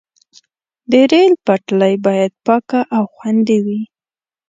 [0.91, 3.81] د ریل پټلۍ باید پاکه او خوندي وي.